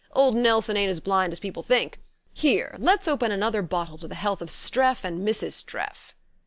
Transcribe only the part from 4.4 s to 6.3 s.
of Streff and Mrs. Streff!"